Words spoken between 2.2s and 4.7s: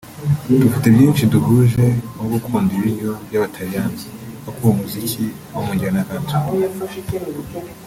gukunda ibiryo by’Abataliyani no